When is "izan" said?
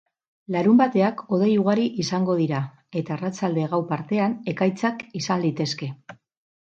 5.21-5.45